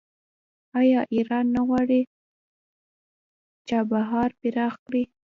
[0.79, 2.01] آیا ایران نه غواړي
[3.67, 5.03] چابهار پراخ کړي؟